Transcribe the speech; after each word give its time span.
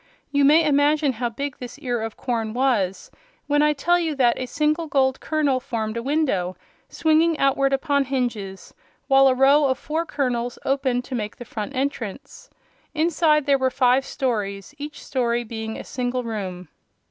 You 0.31 0.43
may 0.45 0.65
imagine 0.65 1.13
how 1.13 1.29
big 1.29 1.59
this 1.59 1.77
ear 1.77 2.01
of 2.01 2.17
corn 2.17 2.55
was 2.55 3.11
when 3.45 3.61
I 3.61 3.73
tell 3.73 3.99
you 3.99 4.15
that 4.15 4.39
a 4.39 4.47
single 4.47 4.87
gold 4.87 5.19
kernel 5.19 5.59
formed 5.59 5.95
a 5.95 6.01
window, 6.01 6.57
swinging 6.89 7.37
outward 7.37 7.71
upon 7.71 8.05
hinges, 8.05 8.73
while 9.07 9.27
a 9.27 9.35
row 9.35 9.65
of 9.65 9.77
four 9.77 10.07
kernels 10.07 10.57
opened 10.65 11.05
to 11.05 11.13
make 11.13 11.35
the 11.35 11.45
front 11.45 11.75
entrance. 11.75 12.49
Inside 12.95 13.45
there 13.45 13.59
were 13.59 13.69
five 13.69 14.03
stories, 14.03 14.73
each 14.79 15.05
story 15.05 15.43
being 15.43 15.77
a 15.77 15.83
single 15.83 16.23
room. 16.23 16.69